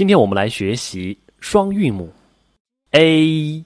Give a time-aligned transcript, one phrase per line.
[0.00, 2.10] 今天我们来学习双韵母
[2.92, 3.62] a，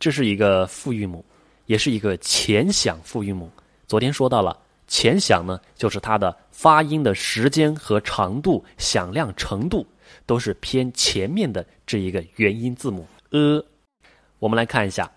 [0.00, 1.24] 这是一个复韵母，
[1.66, 3.48] 也是一个前响复韵母。
[3.86, 9.86] 昨天说到了前响呢，就是它的发音的时间和长度、响亮程度
[10.26, 13.64] 都是偏前面的这一个元音字母 a。
[14.40, 15.08] 我们来看一下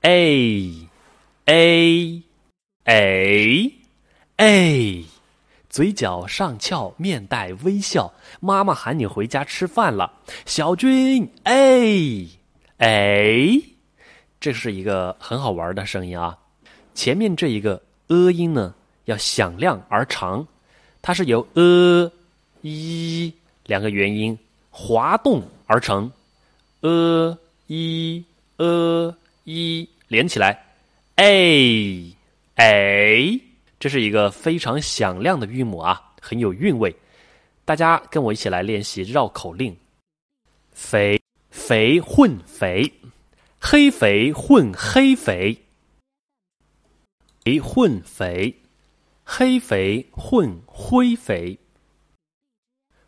[0.00, 0.88] a
[1.44, 2.22] a
[2.84, 3.72] a
[4.36, 5.04] a。
[5.74, 8.14] 嘴角上翘，面带微笑。
[8.38, 10.12] 妈妈喊你回家吃饭了，
[10.46, 11.28] 小军。
[11.42, 12.24] 哎
[12.78, 13.60] 哎，
[14.38, 16.38] 这是一个很好玩的声音啊！
[16.94, 18.72] 前面这一个呃音呢，
[19.06, 20.46] 要响亮而长，
[21.02, 22.08] 它是由呃
[22.60, 23.34] 一
[23.66, 24.38] 两个元音
[24.70, 26.08] 滑动而成
[26.82, 27.36] 呃
[27.66, 28.24] 一
[28.58, 30.64] 呃一连起来，
[31.16, 31.26] 哎
[32.54, 33.40] 哎。
[33.84, 36.96] 这是一个非常响亮的韵母啊，很有韵味。
[37.66, 39.76] 大家跟我一起来练习绕口令：
[40.70, 41.20] 肥
[41.50, 42.90] 肥混肥，
[43.60, 45.62] 黑肥混黑肥，
[47.44, 48.56] 肥混肥，
[49.22, 51.58] 黑肥混灰肥，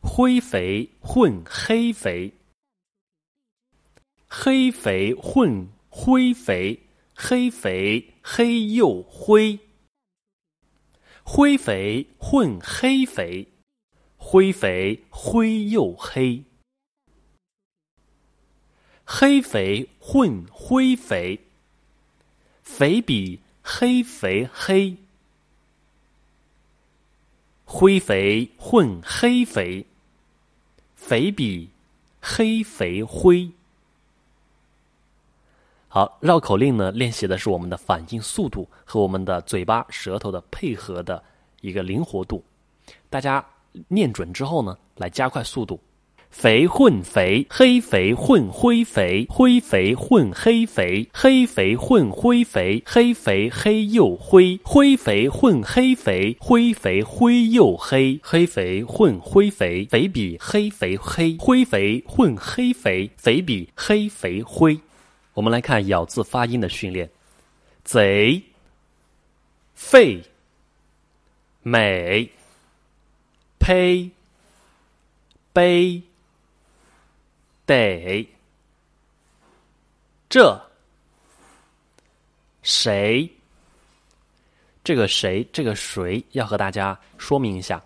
[0.02, 2.34] 灰肥混黑肥，
[4.28, 6.78] 黑肥混灰肥，
[7.14, 9.58] 黑肥黑又灰。
[11.28, 13.48] 灰肥混黑肥，
[14.16, 16.44] 灰肥灰又黑，
[19.04, 21.40] 黑肥混灰肥，
[22.62, 24.96] 肥比黑肥黑，
[27.64, 29.84] 灰肥混黑肥，
[30.94, 31.70] 肥比
[32.22, 33.50] 黑肥灰。
[35.96, 41.22] 好，绕口令呢，练习的是我们的反应速度和我们的嘴巴、舌头的配合的
[41.62, 42.44] 一个灵活度。
[43.08, 43.42] 大家
[43.88, 45.80] 念准之后呢，来加快速度。
[46.28, 64.78] 肥混肥，黑肥混灰肥，灰肥混黑肥，黑肥混灰肥，黑肥黑又灰，灰肥混黑肥，灰肥灰又黑，黑肥混灰肥，肥比黑肥黑，灰肥混黑肥，肥比黑肥灰。
[65.36, 67.06] 我们来看咬字发音的训练：
[67.84, 68.42] 贼、
[69.74, 70.18] 费、
[71.62, 72.26] 美、
[73.58, 74.10] 呸、
[75.52, 76.02] 悲、
[77.66, 78.26] 得、
[80.30, 80.58] 这、
[82.62, 83.30] 谁。
[84.82, 87.84] 这个谁，这个谁，要和大家说明一下，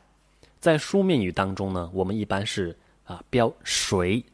[0.61, 4.25] 在书面语当中呢，我们一般是啊标谁。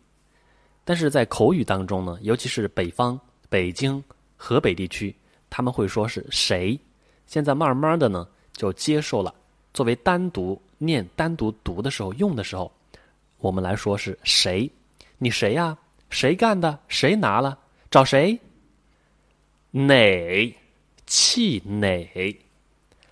[0.89, 4.01] 但是在口语当中呢，尤其是北方、北京、
[4.37, 5.13] 河北地区，
[5.51, 6.79] 他们会说是谁。
[7.27, 9.35] 现在慢慢的呢，就接受了
[9.75, 12.71] 作为单独念、单独读的时候用的时候，
[13.39, 14.71] 我们来说是谁？
[15.19, 15.77] 你谁呀？
[16.09, 16.79] 谁干的？
[16.87, 17.59] 谁拿了？
[17.91, 18.39] 找谁？
[19.73, 20.57] 哪？
[21.05, 22.39] 气哪？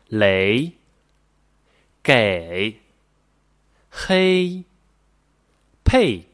[0.06, 0.70] 雷？
[2.04, 2.76] 给？
[3.90, 4.62] 黑？
[5.82, 6.24] 配？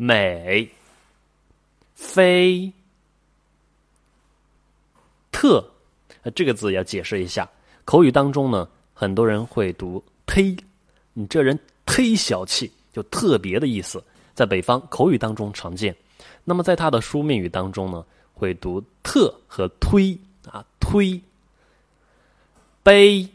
[0.00, 0.70] 美，
[1.96, 2.72] 非，
[5.32, 5.64] 特，
[6.36, 7.48] 这个字要解释一下。
[7.84, 10.56] 口语当中呢，很多人会读“忒”，
[11.14, 14.00] 你这人忒小气，就特别的意思。
[14.34, 15.96] 在北方口语当中常见。
[16.44, 20.16] 那么在他的书面语当中呢，会读“特”和“推”
[20.48, 21.20] 啊，推，
[22.84, 23.28] 卑，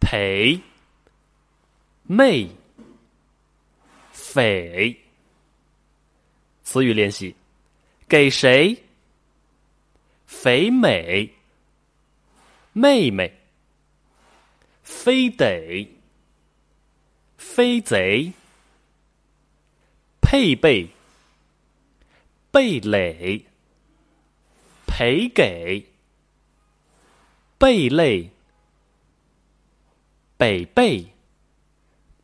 [0.00, 0.60] 陪，
[2.02, 2.50] 媚，
[4.10, 4.98] 匪。
[6.70, 7.34] 词语练习：
[8.08, 8.80] 给谁？
[10.24, 11.28] 肥美，
[12.72, 13.32] 妹妹，
[14.84, 15.88] 非得，
[17.36, 18.32] 飞贼，
[20.20, 20.88] 配备，
[22.52, 23.44] 贝垒，
[24.86, 25.84] 赔给，
[27.58, 28.30] 贝类，
[30.36, 31.04] 北碚。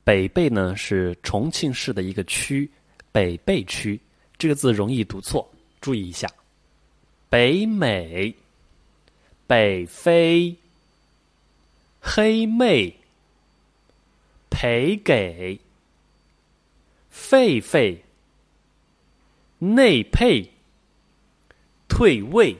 [0.04, 2.70] 北碚呢是重庆市的一个区，
[3.10, 4.00] 北碚区。
[4.38, 5.50] 这个字容易读错，
[5.80, 6.30] 注意一下。
[7.28, 8.34] 北美、
[9.46, 10.56] 北非、
[12.00, 12.96] 黑妹、
[14.50, 15.58] 赔给、
[17.12, 17.98] 狒狒、
[19.58, 20.50] 内配、
[21.88, 22.56] 退位、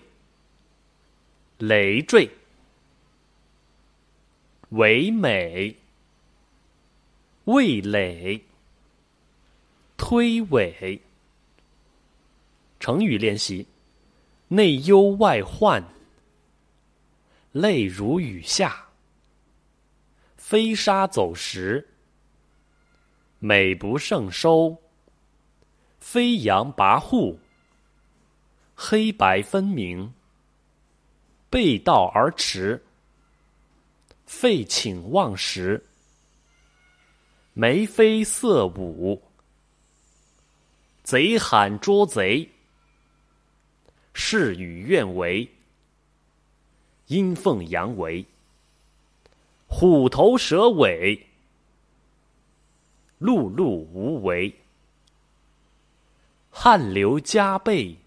[1.58, 2.30] 累赘、
[4.70, 5.76] 唯美、
[7.44, 8.42] 味蕾、
[9.96, 11.00] 推诿。
[12.86, 13.66] 成语练习：
[14.46, 15.84] 内忧外患，
[17.50, 18.70] 泪如雨下；
[20.36, 21.84] 飞沙走石，
[23.40, 24.80] 美不胜收，
[25.98, 27.36] 飞扬跋扈，
[28.76, 30.14] 黑白分明，
[31.50, 32.80] 背道而驰，
[34.26, 35.84] 废寝忘食，
[37.52, 39.20] 眉飞色舞，
[41.02, 42.48] 贼喊捉贼，
[44.28, 45.48] 事与愿违，
[47.06, 48.26] 阴奉阳违，
[49.68, 51.28] 虎头蛇尾。
[53.20, 54.52] 碌碌无为，
[56.50, 57.98] 汗流浃背，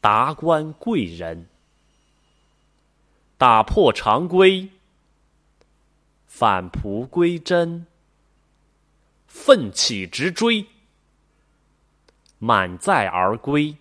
[0.00, 1.48] 达官贵人，
[3.36, 4.68] 打破常规，
[6.28, 7.84] 返璞归真，
[9.26, 10.64] 奋起直追，
[12.38, 13.76] 满载而归。